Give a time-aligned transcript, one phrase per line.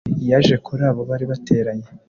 [0.29, 1.87] yaje kuri abo bari bateranye.